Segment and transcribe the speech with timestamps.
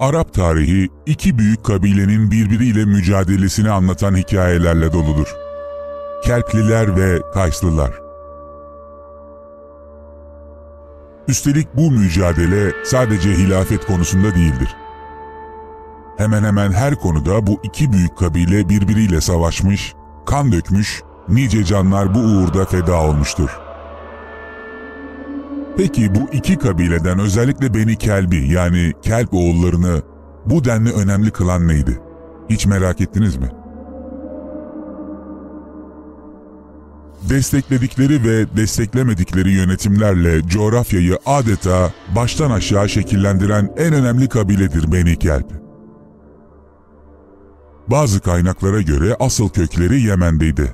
[0.00, 5.34] Arap tarihi iki büyük kabilenin birbiriyle mücadelesini anlatan hikayelerle doludur.
[6.24, 7.90] Kelpliler ve Kayslılar.
[11.28, 14.76] Üstelik bu mücadele sadece hilafet konusunda değildir.
[16.16, 19.94] Hemen hemen her konuda bu iki büyük kabile birbiriyle savaşmış,
[20.26, 23.65] kan dökmüş, nice canlar bu uğurda feda olmuştur.
[25.76, 30.02] Peki bu iki kabileden özellikle Beni Kelbi yani Kelp oğullarını
[30.46, 32.00] bu denli önemli kılan neydi?
[32.50, 33.50] Hiç merak ettiniz mi?
[37.28, 45.52] Destekledikleri ve desteklemedikleri yönetimlerle coğrafyayı adeta baştan aşağı şekillendiren en önemli kabiledir Beni Kelp.
[47.88, 50.72] Bazı kaynaklara göre asıl kökleri Yemen'deydi.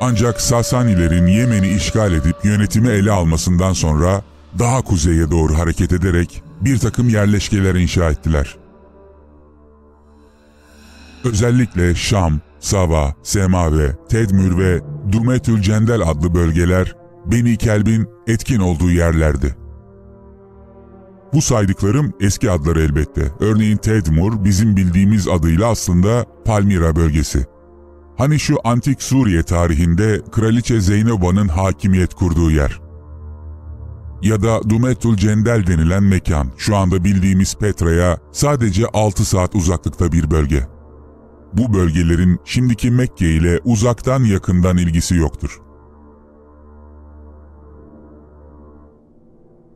[0.00, 4.22] Ancak Sasanilerin Yemen'i işgal edip yönetimi ele almasından sonra
[4.58, 8.56] daha kuzeye doğru hareket ederek bir takım yerleşkeler inşa ettiler.
[11.24, 14.80] Özellikle Şam, Sava, Semave, Tedmür ve
[15.12, 16.96] Dumetül Cendel adlı bölgeler
[17.26, 19.56] Beni Kelb'in etkin olduğu yerlerdi.
[21.32, 23.32] Bu saydıklarım eski adları elbette.
[23.40, 27.46] Örneğin Tedmur bizim bildiğimiz adıyla aslında Palmira bölgesi.
[28.20, 32.80] Hani şu antik Suriye tarihinde Kraliçe Zeynep'a'nın hakimiyet kurduğu yer.
[34.22, 40.30] Ya da Dumetul Cendel denilen mekan, şu anda bildiğimiz Petra'ya sadece 6 saat uzaklıkta bir
[40.30, 40.66] bölge.
[41.52, 45.60] Bu bölgelerin şimdiki Mekke ile uzaktan yakından ilgisi yoktur.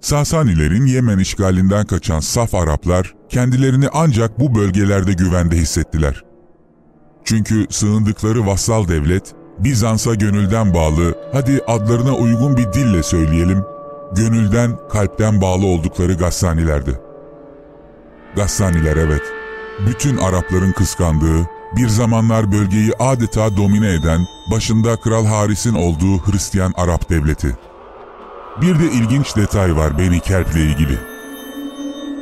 [0.01, 6.34] Sasanilerin Yemen işgalinden kaçan saf Araplar kendilerini ancak bu bölgelerde güvende hissettiler.
[7.25, 13.65] Çünkü sığındıkları vassal devlet, Bizans'a gönülden bağlı, hadi adlarına uygun bir dille söyleyelim,
[14.17, 17.01] gönülden, kalpten bağlı oldukları Gassanilerdi.
[18.37, 19.23] Gassaniler evet,
[19.87, 27.11] bütün Arapların kıskandığı, bir zamanlar bölgeyi adeta domine eden, başında Kral Haris'in olduğu Hristiyan Arap
[27.11, 27.59] devleti.
[28.61, 30.99] Bir de ilginç detay var Beni Kelp'le ilgili.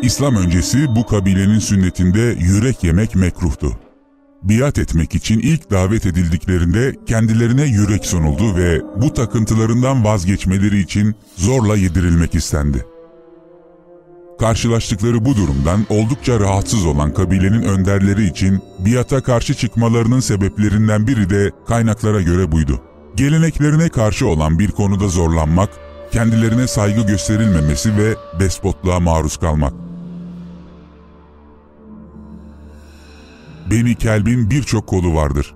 [0.03, 3.79] İslam öncesi bu kabilenin sünnetinde yürek yemek mekruhtu
[4.43, 11.77] biat etmek için ilk davet edildiklerinde kendilerine yürek sunuldu ve bu takıntılarından vazgeçmeleri için zorla
[11.77, 12.87] yedirilmek istendi.
[14.41, 21.51] Karşılaştıkları bu durumdan oldukça rahatsız olan kabilenin önderleri için biata karşı çıkmalarının sebeplerinden biri de
[21.67, 22.81] kaynaklara göre buydu.
[23.17, 25.71] Geleneklerine karşı olan bir konuda zorlanmak,
[26.13, 29.82] kendilerine saygı gösterilmemesi ve despotluğa maruz kalmak.
[33.73, 35.55] Beni Kelb'in birçok kolu vardır.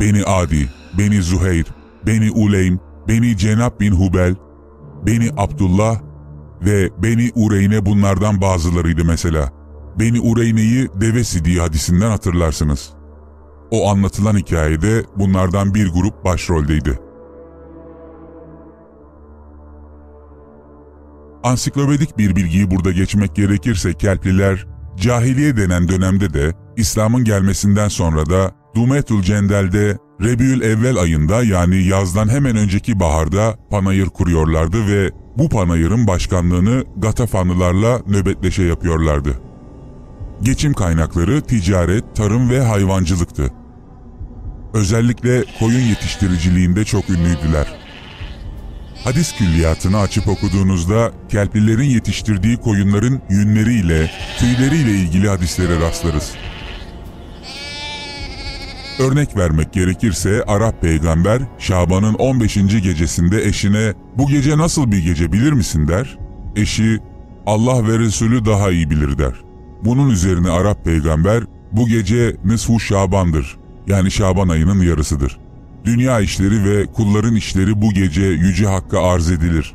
[0.00, 1.66] Beni Adi, Beni Zuheyr,
[2.06, 4.34] Beni Uleym, Beni Cenab bin Hubel,
[5.06, 6.00] Beni Abdullah,
[6.62, 9.50] ve Beni Ureyne bunlardan bazılarıydı mesela.
[9.98, 12.90] Beni Ureyne'yi deve sidiği hadisinden hatırlarsınız.
[13.70, 16.98] O anlatılan hikayede bunlardan bir grup başroldeydi.
[21.44, 28.52] Ansiklopedik bir bilgiyi burada geçmek gerekirse Kelpliler, cahiliye denen dönemde de İslam'ın gelmesinden sonra da
[28.74, 36.06] Dumetul Cendel'de Rebiül Evvel ayında yani yazdan hemen önceki baharda panayır kuruyorlardı ve bu panayırın
[36.06, 39.40] başkanlığını Gatafanlılarla nöbetleşe yapıyorlardı.
[40.42, 43.52] Geçim kaynakları ticaret, tarım ve hayvancılıktı.
[44.74, 47.66] Özellikle koyun yetiştiriciliğinde çok ünlüydüler.
[49.04, 56.32] Hadis külliyatını açıp okuduğunuzda Kelplilerin yetiştirdiği koyunların yünleriyle, tüyleriyle ilgili hadislere rastlarız.
[59.02, 62.54] Örnek vermek gerekirse Arap peygamber Şaban'ın 15.
[62.54, 66.18] gecesinde eşine bu gece nasıl bir gece bilir misin der.
[66.56, 66.98] Eşi
[67.46, 69.32] Allah ve Resulü daha iyi bilir der.
[69.84, 75.38] Bunun üzerine Arap peygamber bu gece Nısfu Şaban'dır yani Şaban ayının yarısıdır.
[75.84, 79.74] Dünya işleri ve kulların işleri bu gece yüce hakka arz edilir.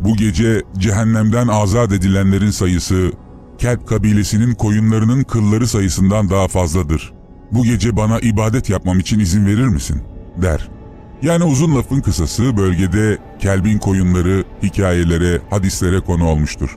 [0.00, 3.12] Bu gece cehennemden azat edilenlerin sayısı
[3.58, 7.12] Kelp kabilesinin koyunlarının kılları sayısından daha fazladır.
[7.52, 10.02] Bu gece bana ibadet yapmam için izin verir misin?
[10.36, 10.68] der.
[11.22, 16.76] Yani uzun lafın kısası bölgede kelbin koyunları hikayelere, hadislere konu olmuştur.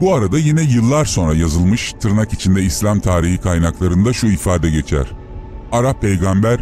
[0.00, 5.06] Bu arada yine yıllar sonra yazılmış tırnak içinde İslam tarihi kaynaklarında şu ifade geçer.
[5.72, 6.60] Arap peygamber,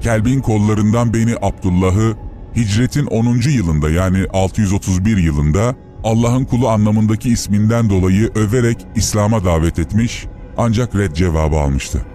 [0.00, 2.16] kelbin kollarından beni Abdullah'ı
[2.56, 3.40] hicretin 10.
[3.50, 5.74] yılında yani 631 yılında
[6.04, 10.26] Allah'ın kulu anlamındaki isminden dolayı överek İslam'a davet etmiş
[10.56, 12.06] ancak red cevabı almıştı.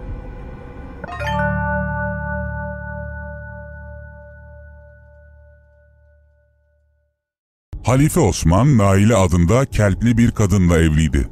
[7.86, 11.28] Halife Osman, Naile adında Kelpli bir kadınla evliydi.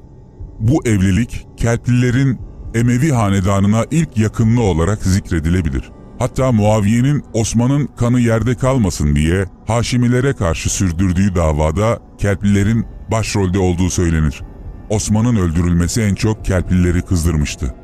[0.60, 2.40] Bu evlilik, Kelplilerin
[2.74, 5.90] Emevi hanedanına ilk yakınlığı olarak zikredilebilir.
[6.18, 14.42] Hatta Muaviye'nin Osman'ın kanı yerde kalmasın diye Haşimilere karşı sürdürdüğü davada Kelplilerin başrolde olduğu söylenir.
[14.94, 17.74] Osman'ın öldürülmesi en çok Kelplileri kızdırmıştı.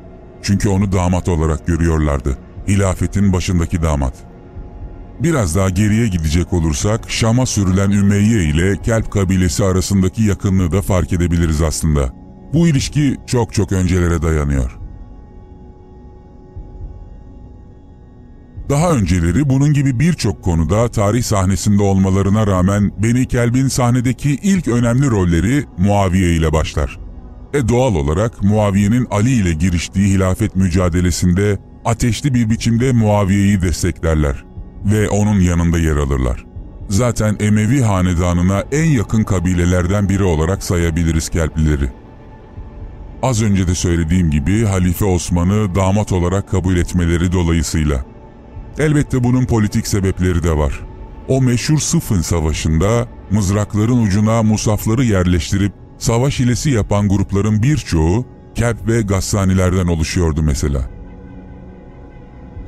[0.42, 2.38] Çünkü onu damat olarak görüyorlardı.
[2.68, 4.14] Hilafetin başındaki damat.
[5.20, 11.12] Biraz daha geriye gidecek olursak Şam'a sürülen Ümeyye ile Kelp kabilesi arasındaki yakınlığı da fark
[11.12, 12.12] edebiliriz aslında.
[12.54, 14.78] Bu ilişki çok çok öncelere dayanıyor.
[18.68, 25.10] Daha önceleri bunun gibi birçok konuda tarih sahnesinde olmalarına rağmen Beni Kelb'in sahnedeki ilk önemli
[25.10, 26.99] rolleri Muaviye ile başlar.
[27.54, 34.44] E doğal olarak Muaviye'nin Ali ile giriştiği hilafet mücadelesinde ateşli bir biçimde Muaviye'yi desteklerler
[34.84, 36.44] ve onun yanında yer alırlar.
[36.88, 41.90] Zaten Emevi hanedanına en yakın kabilelerden biri olarak sayabiliriz Kelplileri.
[43.22, 48.04] Az önce de söylediğim gibi Halife Osman'ı damat olarak kabul etmeleri dolayısıyla.
[48.78, 50.80] Elbette bunun politik sebepleri de var.
[51.28, 59.00] O meşhur Sıfın Savaşı'nda mızrakların ucuna musafları yerleştirip savaş hilesi yapan grupların birçoğu Kelp ve
[59.00, 60.90] Gassanilerden oluşuyordu mesela.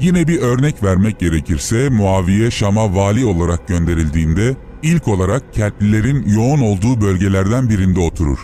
[0.00, 7.00] Yine bir örnek vermek gerekirse Muaviye Şam'a vali olarak gönderildiğinde ilk olarak Kelplilerin yoğun olduğu
[7.00, 8.38] bölgelerden birinde oturur.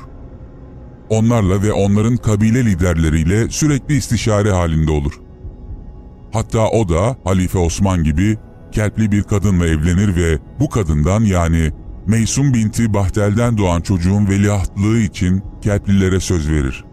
[1.09, 5.21] Onlarla ve onların kabile liderleriyle sürekli istişare halinde olur.
[6.33, 8.39] Hatta o da Halife Osman gibi
[8.73, 11.73] Kelpli bir kadınla evlenir ve bu kadından yani
[12.09, 16.85] Meysum binti Bahtel'den doğan çocuğun veliahtlığı için Kelplilere söz verir.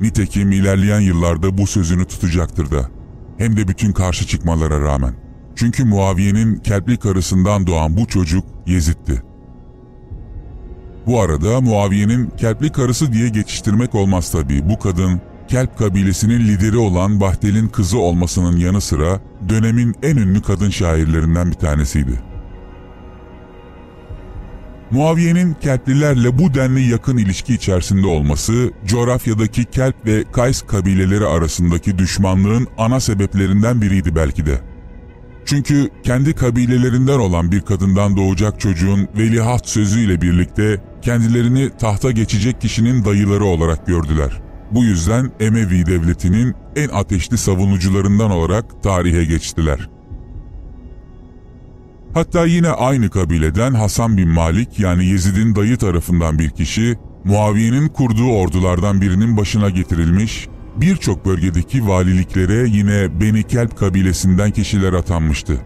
[0.00, 2.90] Nitekim ilerleyen yıllarda bu sözünü tutacaktır da.
[3.38, 5.14] Hem de bütün karşı çıkmalara rağmen.
[5.56, 9.22] Çünkü Muaviye'nin Kelpli karısından doğan bu çocuk Yezid'ti.
[11.06, 14.68] Bu arada Muaviye'nin Kelpli karısı diye geçiştirmek olmaz tabii.
[14.68, 20.70] Bu kadın Kelp kabilesinin lideri olan Bahtel'in kızı olmasının yanı sıra dönemin en ünlü kadın
[20.70, 22.33] şairlerinden bir tanesiydi.
[24.90, 32.66] Muaviye'nin Kelplilerle bu denli yakın ilişki içerisinde olması, coğrafyadaki Kelp ve Kays kabileleri arasındaki düşmanlığın
[32.78, 34.60] ana sebeplerinden biriydi belki de.
[35.44, 43.04] Çünkü kendi kabilelerinden olan bir kadından doğacak çocuğun veliaht sözüyle birlikte kendilerini tahta geçecek kişinin
[43.04, 44.42] dayıları olarak gördüler.
[44.70, 49.93] Bu yüzden Emevi devletinin en ateşli savunucularından olarak tarihe geçtiler.
[52.14, 58.30] Hatta yine aynı kabileden Hasan bin Malik yani Yezid'in dayı tarafından bir kişi, Muaviye'nin kurduğu
[58.30, 65.60] ordulardan birinin başına getirilmiş, birçok bölgedeki valiliklere yine Beni Kelp kabilesinden kişiler atanmıştı.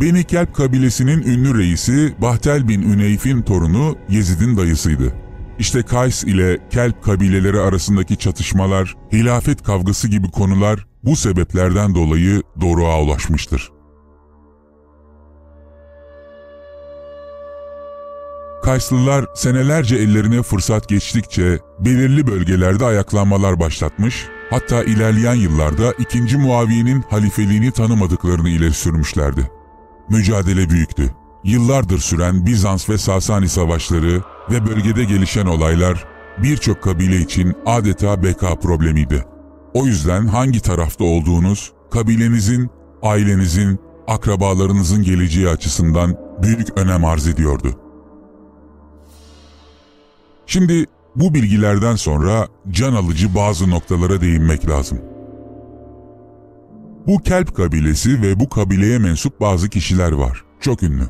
[0.00, 5.14] Beni Kelp kabilesinin ünlü reisi Bahtel bin Üneyf'in torunu Yezid'in dayısıydı.
[5.58, 13.02] İşte Kays ile Kelp kabileleri arasındaki çatışmalar, hilafet kavgası gibi konular bu sebeplerden dolayı Doruk'a
[13.02, 13.77] ulaşmıştır.
[18.62, 26.36] Kayslılar senelerce ellerine fırsat geçtikçe belirli bölgelerde ayaklanmalar başlatmış, hatta ilerleyen yıllarda 2.
[26.36, 29.50] Muaviye'nin halifeliğini tanımadıklarını ileri sürmüşlerdi.
[30.10, 31.14] Mücadele büyüktü.
[31.44, 36.04] Yıllardır süren Bizans ve Sasani savaşları ve bölgede gelişen olaylar
[36.42, 39.24] birçok kabile için adeta beka problemiydi.
[39.74, 42.70] O yüzden hangi tarafta olduğunuz, kabilenizin,
[43.02, 47.87] ailenizin, akrabalarınızın geleceği açısından büyük önem arz ediyordu.
[50.48, 50.86] Şimdi
[51.16, 55.00] bu bilgilerden sonra can alıcı bazı noktalara değinmek lazım.
[57.06, 60.44] Bu Kelp kabilesi ve bu kabileye mensup bazı kişiler var.
[60.60, 61.02] Çok ünlü.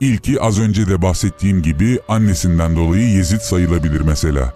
[0.00, 4.54] İlki az önce de bahsettiğim gibi annesinden dolayı Yezid sayılabilir mesela.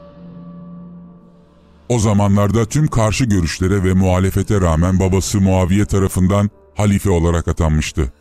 [1.89, 8.13] O zamanlarda tüm karşı görüşlere ve muhalefete rağmen babası Muaviye tarafından halife olarak atanmıştı.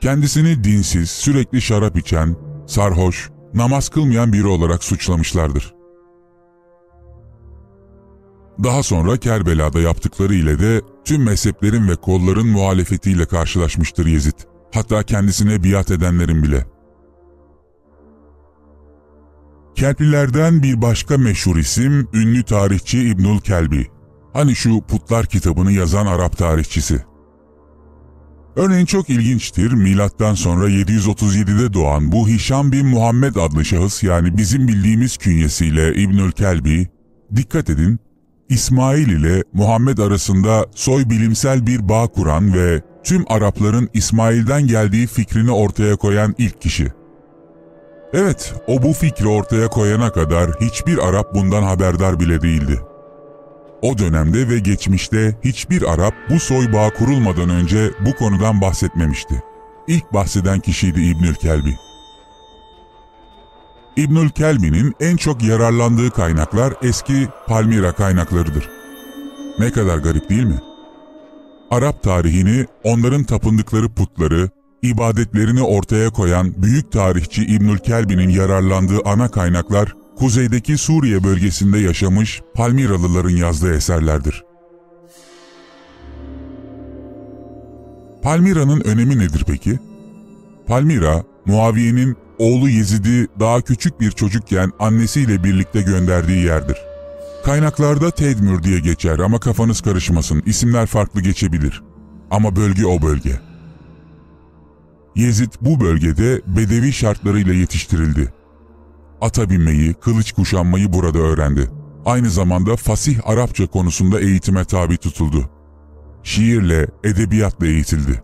[0.00, 2.36] Kendisini dinsiz, sürekli şarap içen,
[2.66, 5.74] sarhoş, namaz kılmayan biri olarak suçlamışlardır.
[8.64, 14.38] Daha sonra Kerbela'da yaptıkları ile de tüm mezheplerin ve kolların muhalefetiyle karşılaşmıştır Yezid.
[14.74, 16.66] Hatta kendisine biat edenlerin bile.
[19.74, 23.86] Kelplilerden bir başka meşhur isim ünlü tarihçi İbnül Kelbi.
[24.32, 27.04] Hani şu Putlar kitabını yazan Arap tarihçisi.
[28.58, 34.68] Örneğin çok ilginçtir, milattan sonra 737'de doğan bu Hişam bin Muhammed adlı şahıs yani bizim
[34.68, 36.88] bildiğimiz künyesiyle İbnül Kelbi,
[37.36, 37.98] dikkat edin,
[38.48, 45.50] İsmail ile Muhammed arasında soy bilimsel bir bağ kuran ve tüm Arapların İsmail'den geldiği fikrini
[45.50, 46.92] ortaya koyan ilk kişi.
[48.12, 52.80] Evet, o bu fikri ortaya koyana kadar hiçbir Arap bundan haberdar bile değildi.
[53.82, 59.42] O dönemde ve geçmişte hiçbir Arap bu soy bağ kurulmadan önce bu konudan bahsetmemişti.
[59.86, 61.76] İlk bahseden kişiydi İbnül Kelbi.
[63.96, 68.68] İbnül Kelbi'nin en çok yararlandığı kaynaklar eski Palmira kaynaklarıdır.
[69.58, 70.60] Ne kadar garip değil mi?
[71.70, 74.50] Arap tarihini, onların tapındıkları putları,
[74.82, 83.36] ibadetlerini ortaya koyan büyük tarihçi İbnül Kelbi'nin yararlandığı ana kaynaklar kuzeydeki Suriye bölgesinde yaşamış Palmiralıların
[83.36, 84.44] yazdığı eserlerdir.
[88.22, 89.78] Palmira'nın önemi nedir peki?
[90.66, 96.76] Palmira, Muaviye'nin oğlu Yezid'i daha küçük bir çocukken annesiyle birlikte gönderdiği yerdir.
[97.44, 101.82] Kaynaklarda Tedmür diye geçer ama kafanız karışmasın, isimler farklı geçebilir.
[102.30, 103.40] Ama bölge o bölge.
[105.16, 108.37] Yezid bu bölgede bedevi şartlarıyla yetiştirildi.
[109.20, 111.70] Ata binmeyi, kılıç kuşanmayı burada öğrendi.
[112.04, 115.50] Aynı zamanda fasih Arapça konusunda eğitime tabi tutuldu.
[116.22, 118.22] Şiirle, edebiyatla eğitildi.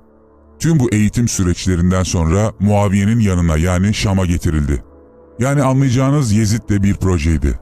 [0.59, 4.85] Tüm bu eğitim süreçlerinden sonra Muaviye'nin yanına yani Şam'a getirildi.
[5.39, 7.61] Yani anlayacağınız Yezid de bir projeydi.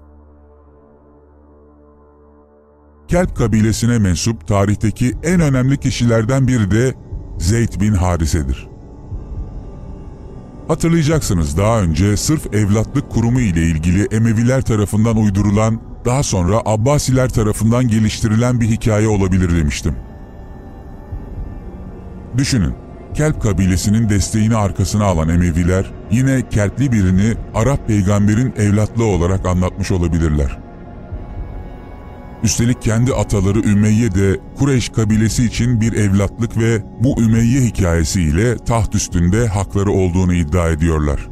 [3.08, 6.94] Kelp kabilesine mensup tarihteki en önemli kişilerden biri de
[7.38, 8.71] Zeyd bin Harise'dir.
[10.68, 17.88] Hatırlayacaksınız daha önce sırf evlatlık kurumu ile ilgili Emeviler tarafından uydurulan, daha sonra Abbasiler tarafından
[17.88, 19.96] geliştirilen bir hikaye olabilir demiştim.
[22.38, 22.74] Düşünün,
[23.14, 30.61] Kelp kabilesinin desteğini arkasına alan Emeviler, yine Kelpli birini Arap peygamberin evlatlığı olarak anlatmış olabilirler.
[32.42, 38.94] Üstelik kendi ataları Ümeyye de Kureyş kabilesi için bir evlatlık ve bu Ümeyye hikayesiyle taht
[38.94, 41.28] üstünde hakları olduğunu iddia ediyorlar.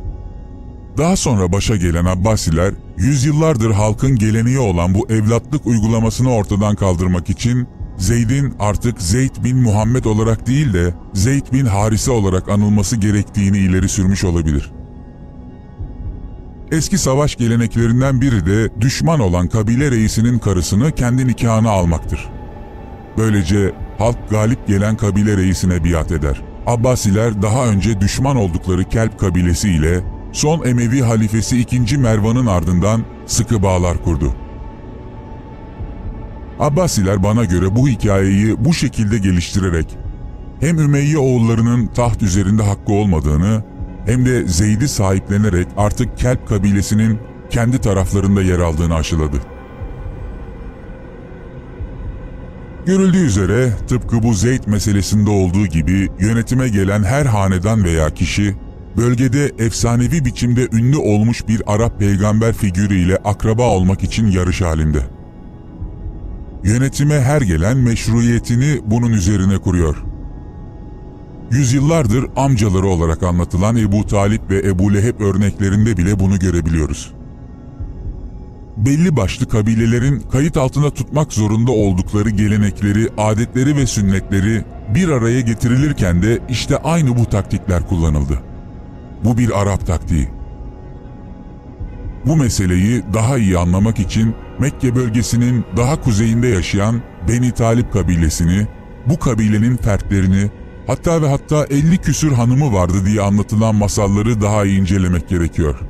[0.99, 7.69] Daha sonra başa gelen Abbasiler, yüzyıllardır halkın geleneği olan bu evlatlık uygulamasını ortadan kaldırmak için
[7.99, 13.89] Zeyd'in artık Zeyd bin Muhammed olarak değil de Zeyd bin Harise olarak anılması gerektiğini ileri
[13.89, 14.73] sürmüş olabilir.
[16.71, 22.29] Eski savaş geleneklerinden biri de düşman olan kabile reisinin karısını kendi nikahına almaktır.
[23.19, 26.43] Böylece halk galip gelen kabile reisine biat eder.
[26.67, 30.01] Abbasiler daha önce düşman oldukları Kelp kabilesi ile
[30.33, 31.99] son Emevi halifesi 2.
[31.99, 34.35] Mervan'ın ardından sıkı bağlar kurdu.
[36.61, 39.99] Abbasiler bana göre bu hikayeyi bu şekilde geliştirerek
[40.61, 43.70] hem Ümeyye oğullarının taht üzerinde hakkı olmadığını
[44.07, 47.19] hem de Zeyd'i sahiplenerek artık Kelp kabilesinin
[47.51, 49.37] kendi taraflarında yer aldığını aşıladı.
[52.87, 58.57] Görüldüğü üzere tıpkı bu Zeyd meselesinde olduğu gibi yönetime gelen her hanedan veya kişi
[58.97, 65.01] bölgede efsanevi biçimde ünlü olmuş bir Arap peygamber figürüyle akraba olmak için yarış halinde.
[66.65, 70.10] Yönetime her gelen meşruiyetini bunun üzerine kuruyor.
[71.51, 77.13] Yüzyıllardır amcaları olarak anlatılan Ebu Talip ve Ebu Leheb örneklerinde bile bunu görebiliyoruz.
[78.77, 84.65] Belli başlı kabilelerin kayıt altında tutmak zorunda oldukları gelenekleri, adetleri ve sünnetleri
[84.95, 88.41] bir araya getirilirken de işte aynı bu taktikler kullanıldı.
[89.25, 90.29] Bu bir Arap taktiği.
[92.27, 98.67] Bu meseleyi daha iyi anlamak için Mekke bölgesinin daha kuzeyinde yaşayan Beni Talip kabilesini,
[99.07, 100.51] bu kabilenin fertlerini,
[100.91, 105.81] hatta ve hatta 50 küsür hanımı vardı diye anlatılan masalları daha iyi incelemek gerekiyor.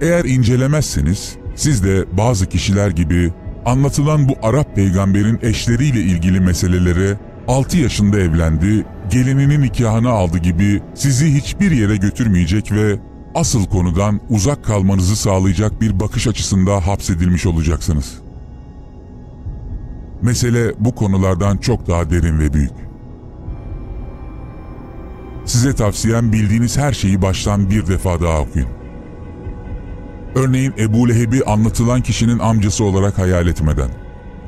[0.00, 3.32] Eğer incelemezseniz siz de bazı kişiler gibi
[3.66, 11.34] anlatılan bu Arap peygamberin eşleriyle ilgili meselelere 6 yaşında evlendi, gelininin nikahını aldı gibi sizi
[11.34, 12.98] hiçbir yere götürmeyecek ve
[13.34, 18.18] asıl konudan uzak kalmanızı sağlayacak bir bakış açısında hapsedilmiş olacaksınız.
[20.22, 22.85] Mesele bu konulardan çok daha derin ve büyük.
[25.46, 28.68] Size tavsiyem bildiğiniz her şeyi baştan bir defa daha okuyun.
[30.34, 33.90] Örneğin Ebu Leheb'i anlatılan kişinin amcası olarak hayal etmeden,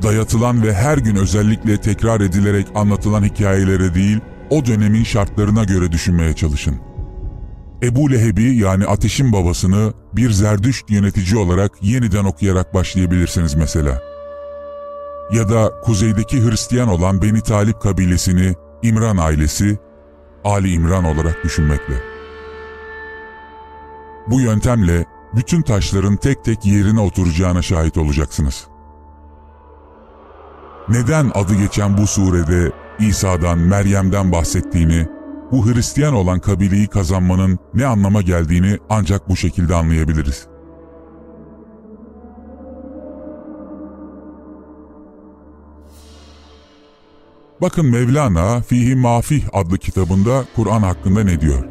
[0.02, 6.32] dayatılan ve her gün özellikle tekrar edilerek anlatılan hikayelere değil, o dönemin şartlarına göre düşünmeye
[6.32, 6.76] çalışın.
[7.82, 14.02] Ebu Leheb'i yani ateşin babasını bir zerdüşt yönetici olarak yeniden okuyarak başlayabilirsiniz mesela.
[15.32, 19.78] Ya da kuzeydeki Hristiyan olan Beni Talip kabilesini İmran ailesi,
[20.44, 21.94] Ali İmran olarak düşünmekle.
[24.26, 25.04] Bu yöntemle
[25.36, 28.68] bütün taşların tek tek yerine oturacağına şahit olacaksınız.
[30.88, 35.06] Neden adı geçen bu surede İsa'dan, Meryem'den bahsettiğini,
[35.52, 40.46] bu Hristiyan olan kabileyi kazanmanın ne anlama geldiğini ancak bu şekilde anlayabiliriz.
[47.60, 51.64] Bakın Mevlana Fihi Mafih adlı kitabında Kur'an hakkında ne diyor?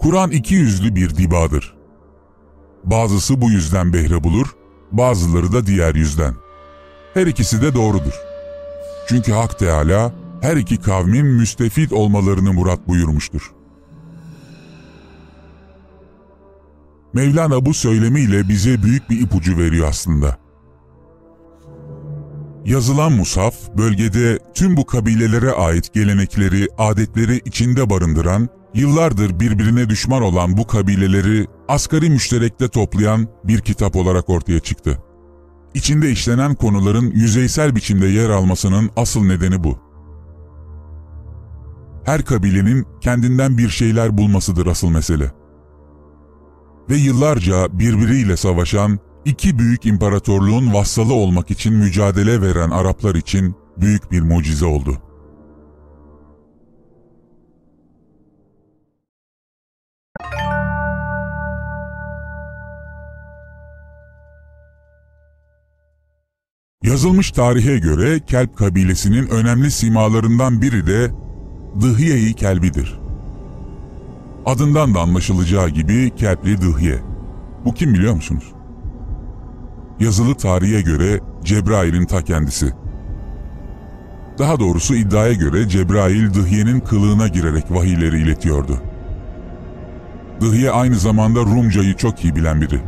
[0.00, 1.76] Kur'an iki yüzlü bir dibadır.
[2.84, 4.46] Bazısı bu yüzden behre bulur,
[4.92, 6.34] bazıları da diğer yüzden.
[7.14, 8.14] Her ikisi de doğrudur.
[9.08, 13.52] Çünkü Hak Teala her iki kavmin müstefit olmalarını murat buyurmuştur.
[17.12, 20.45] Mevlana bu söylemiyle bize büyük bir ipucu veriyor aslında.
[22.66, 30.56] Yazılan musaf, bölgede tüm bu kabilelere ait gelenekleri, adetleri içinde barındıran, yıllardır birbirine düşman olan
[30.56, 34.98] bu kabileleri asgari müşterekte toplayan bir kitap olarak ortaya çıktı.
[35.74, 39.78] İçinde işlenen konuların yüzeysel biçimde yer almasının asıl nedeni bu.
[42.04, 45.32] Her kabilenin kendinden bir şeyler bulmasıdır asıl mesele.
[46.90, 54.12] Ve yıllarca birbiriyle savaşan iki büyük imparatorluğun vassalı olmak için mücadele veren Araplar için büyük
[54.12, 55.02] bir mucize oldu.
[66.82, 71.10] Yazılmış tarihe göre Kelp kabilesinin önemli simalarından biri de
[71.80, 72.98] Dıhiye-i Kelbidir.
[74.46, 77.02] Adından da anlaşılacağı gibi Kelpli Dıhiye.
[77.64, 78.55] Bu kim biliyor musunuz?
[80.00, 82.72] Yazılı tarihe göre Cebrail'in ta kendisi.
[84.38, 88.82] Daha doğrusu iddiaya göre Cebrail Dıhiye'nin kılığına girerek vahiyleri iletiyordu.
[90.40, 92.80] Dıhiye aynı zamanda Rumcayı çok iyi bilen biri.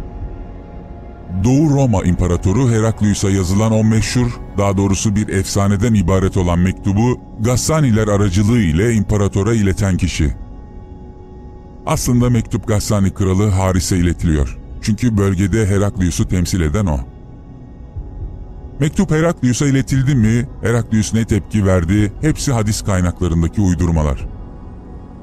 [1.44, 8.08] Doğu Roma İmparatoru Heraklius'a yazılan o meşhur, daha doğrusu bir efsaneden ibaret olan mektubu Gassaniler
[8.08, 10.34] aracılığı ile imparatora ileten kişi.
[11.86, 14.58] Aslında mektup Gassani kralı Haris'e iletiliyor.
[14.88, 16.98] Çünkü bölgede Heraklius'u temsil eden o.
[18.80, 24.26] Mektup Heraklius'a iletildi mi, Heraklius ne tepki verdi, hepsi hadis kaynaklarındaki uydurmalar.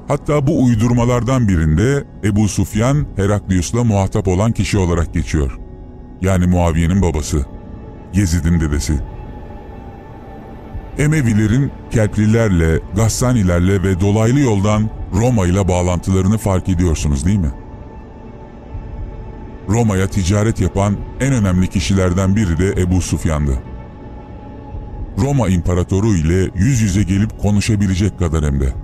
[0.08, 5.58] Hatta bu uydurmalardan birinde Ebu Sufyan, Heraklius'la muhatap olan kişi olarak geçiyor
[6.20, 7.44] yani Muaviye'nin babası,
[8.14, 9.00] Yezid'in dedesi.
[10.98, 17.65] Emevilerin Kelplilerle, Gassanilerle ve dolaylı yoldan Roma ile bağlantılarını fark ediyorsunuz değil mi?
[19.68, 23.62] Roma'ya ticaret yapan en önemli kişilerden biri de Ebu Sufyan'dı.
[25.18, 28.74] Roma İmparatoru ile yüz yüze gelip konuşabilecek kadar hem de.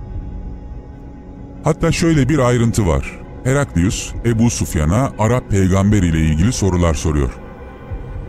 [1.65, 3.21] Hatta şöyle bir ayrıntı var.
[3.45, 7.31] Heraklius, Ebu Sufyan'a Arap peygamber ile ilgili sorular soruyor.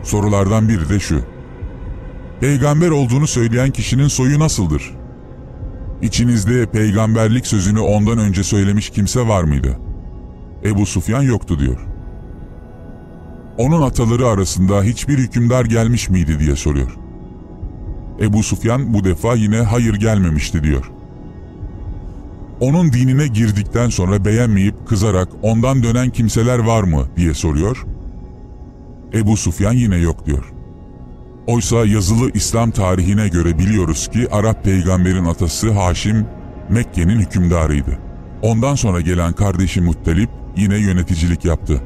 [0.02, 1.20] Sorulardan biri de şu.
[2.40, 4.94] Peygamber olduğunu söyleyen kişinin soyu nasıldır?
[6.02, 9.78] İçinizde peygamberlik sözünü ondan önce söylemiş kimse var mıydı?
[10.64, 11.93] Ebu Sufyan yoktu diyor.
[13.58, 16.96] Onun ataları arasında hiçbir hükümdar gelmiş miydi diye soruyor.
[18.20, 20.90] Ebu Sufyan bu defa yine hayır gelmemişti diyor.
[22.60, 27.86] Onun dinine girdikten sonra beğenmeyip kızarak ondan dönen kimseler var mı diye soruyor.
[29.14, 30.52] Ebu Sufyan yine yok diyor.
[31.46, 36.26] Oysa yazılı İslam tarihine göre biliyoruz ki Arap peygamberin atası Haşim
[36.68, 37.98] Mekke'nin hükümdarıydı.
[38.42, 41.80] Ondan sonra gelen kardeşi Muttalip yine yöneticilik yaptı.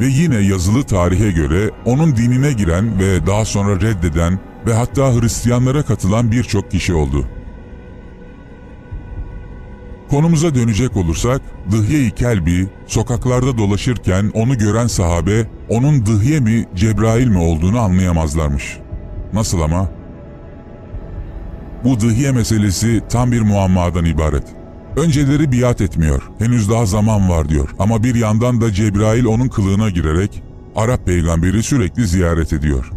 [0.00, 5.82] Ve yine yazılı tarihe göre onun dinine giren ve daha sonra reddeden ve hatta Hristiyanlara
[5.82, 7.28] katılan birçok kişi oldu.
[10.10, 17.38] Konumuza dönecek olursak, Dıhye-i Kelbi sokaklarda dolaşırken onu gören sahabe, onun Dıhye mi Cebrail mi
[17.38, 18.78] olduğunu anlayamazlarmış.
[19.32, 19.90] Nasıl ama?
[21.84, 24.63] Bu Dıhye meselesi tam bir muammadan ibaret.
[24.96, 29.90] Önceleri biat etmiyor, henüz daha zaman var diyor ama bir yandan da Cebrail onun kılığına
[29.90, 30.42] girerek
[30.76, 32.90] Arap peygamberi sürekli ziyaret ediyor.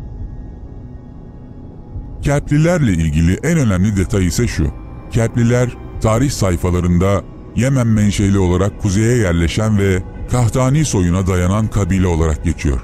[2.21, 4.67] Kelplilerle ilgili en önemli detay ise şu.
[5.12, 5.69] Kelpliler
[6.01, 7.23] tarih sayfalarında
[7.57, 12.81] Yemen menşeli olarak kuzeye yerleşen ve Kahtani soyuna dayanan kabile olarak geçiyor.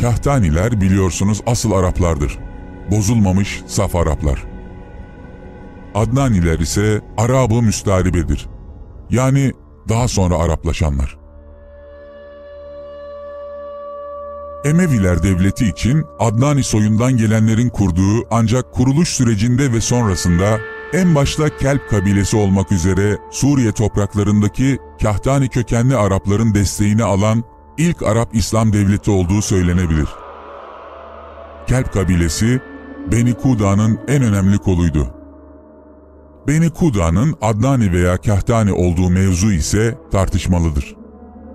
[0.00, 2.38] Kahtaniler biliyorsunuz asıl Araplardır.
[2.90, 4.51] Bozulmamış saf Araplar.
[5.94, 8.48] Adnaniler ise Arabı müstaribedir.
[9.10, 9.52] Yani
[9.88, 11.18] daha sonra Araplaşanlar.
[14.64, 20.58] Emeviler devleti için Adnani soyundan gelenlerin kurduğu ancak kuruluş sürecinde ve sonrasında
[20.92, 27.44] en başta Kelp kabilesi olmak üzere Suriye topraklarındaki Kahtani kökenli Arapların desteğini alan
[27.78, 30.08] ilk Arap İslam devleti olduğu söylenebilir.
[31.66, 32.60] Kelp kabilesi
[33.12, 35.21] Beni Kuda'nın en önemli koluydu.
[36.48, 40.96] Beni Kuda'nın Adnani veya Kahtani olduğu mevzu ise tartışmalıdır.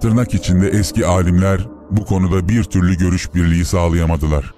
[0.01, 4.53] Tırnak içinde eski alimler bu konuda bir türlü görüş birliği sağlayamadılar.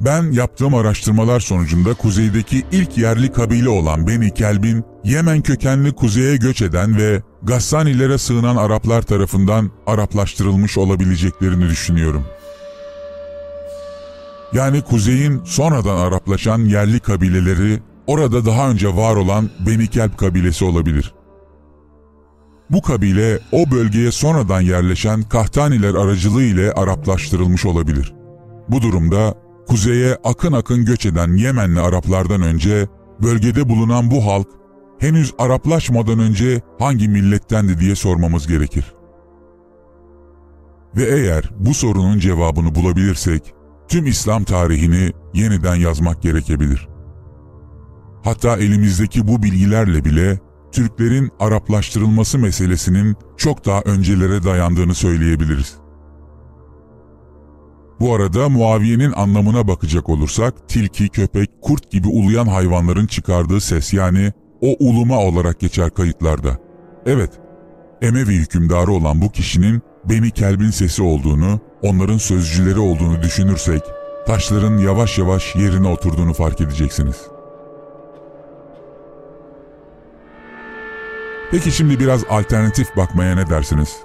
[0.00, 6.62] Ben yaptığım araştırmalar sonucunda kuzeydeki ilk yerli kabile olan Beni Kelb'in Yemen kökenli kuzeye göç
[6.62, 12.24] eden ve Gassanilere sığınan Araplar tarafından Araplaştırılmış olabileceklerini düşünüyorum.
[14.52, 21.14] Yani kuzeyin sonradan Araplaşan yerli kabileleri orada daha önce var olan Beni Kelb kabilesi olabilir.
[22.70, 28.14] Bu kabile o bölgeye sonradan yerleşen Kahtaniler aracılığı ile Araplaştırılmış olabilir.
[28.68, 29.34] Bu durumda
[29.68, 32.88] kuzeye akın akın göç eden Yemenli Araplardan önce
[33.22, 34.48] bölgede bulunan bu halk
[34.98, 38.94] henüz Araplaşmadan önce hangi millettendi diye sormamız gerekir.
[40.96, 43.54] Ve eğer bu sorunun cevabını bulabilirsek
[43.88, 46.88] tüm İslam tarihini yeniden yazmak gerekebilir.
[48.28, 50.38] Hatta elimizdeki bu bilgilerle bile
[50.72, 55.76] Türklerin Araplaştırılması meselesinin çok daha öncelere dayandığını söyleyebiliriz.
[58.00, 64.32] Bu arada Muaviye'nin anlamına bakacak olursak tilki, köpek, kurt gibi uluyan hayvanların çıkardığı ses yani
[64.60, 66.58] o uluma olarak geçer kayıtlarda.
[67.06, 67.30] Evet,
[68.02, 73.82] Emevi hükümdarı olan bu kişinin Beni Kelb'in sesi olduğunu, onların sözcüleri olduğunu düşünürsek,
[74.26, 77.37] taşların yavaş yavaş yerine oturduğunu fark edeceksiniz.
[81.50, 83.96] Peki şimdi biraz alternatif bakmaya ne dersiniz?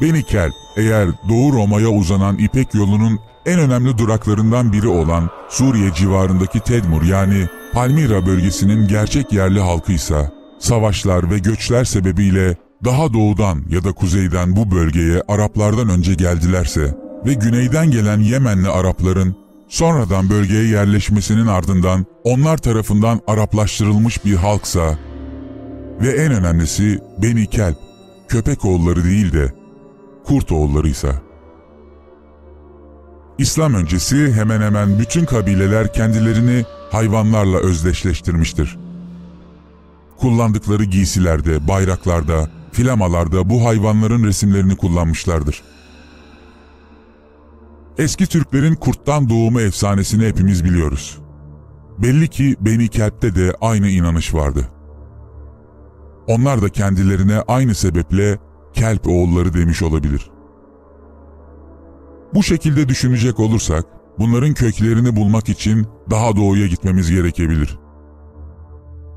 [0.00, 6.60] Beni Kelp, eğer Doğu Roma'ya uzanan İpek yolunun en önemli duraklarından biri olan Suriye civarındaki
[6.60, 13.92] Tedmur yani Palmira bölgesinin gerçek yerli halkıysa, savaşlar ve göçler sebebiyle daha doğudan ya da
[13.92, 16.94] kuzeyden bu bölgeye Araplardan önce geldilerse
[17.26, 19.36] ve güneyden gelen Yemenli Arapların
[19.68, 24.98] sonradan bölgeye yerleşmesinin ardından onlar tarafından Araplaştırılmış bir halksa
[26.02, 27.76] ve en önemlisi Beni Kelp,
[28.28, 29.52] köpek oğulları değil de
[30.24, 31.12] kurt oğullarıysa.
[33.38, 38.78] İslam öncesi hemen hemen bütün kabileler kendilerini hayvanlarla özdeşleştirmiştir.
[40.18, 45.62] Kullandıkları giysilerde, bayraklarda, flamalarda bu hayvanların resimlerini kullanmışlardır.
[47.98, 51.18] Eski Türklerin kurttan doğumu efsanesini hepimiz biliyoruz.
[51.98, 54.68] Belli ki Beni Kelp'te de aynı inanış vardı.
[56.26, 58.38] Onlar da kendilerine aynı sebeple
[58.74, 60.30] Kelp oğulları demiş olabilir.
[62.34, 63.84] Bu şekilde düşünecek olursak,
[64.18, 67.78] bunların köklerini bulmak için daha doğuya gitmemiz gerekebilir.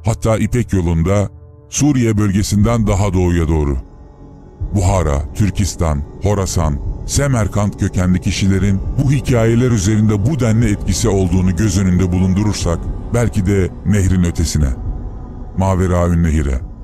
[0.06, 1.30] Hatta İpek yolunda
[1.70, 3.78] Suriye bölgesinden daha doğuya doğru.
[4.76, 12.12] Buhara, Türkistan, Horasan, Semerkant kökenli kişilerin bu hikayeler üzerinde bu denli etkisi olduğunu göz önünde
[12.12, 12.80] bulundurursak
[13.14, 14.70] belki de nehrin ötesine.
[15.58, 16.75] Maveraün Nehir'e